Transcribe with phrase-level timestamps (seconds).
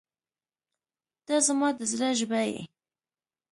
[1.25, 2.61] •ته زما د زړه ژبه یې.